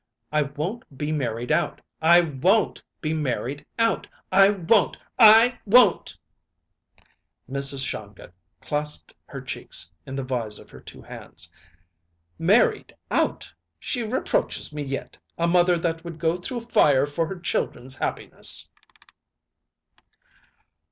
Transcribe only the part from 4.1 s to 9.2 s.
I won't! I won't!" Mrs. Shongut clasped